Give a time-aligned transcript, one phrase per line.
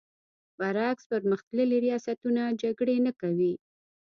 [0.59, 3.53] برعکس پر مختللي ریاستونه جګړې نه کوي.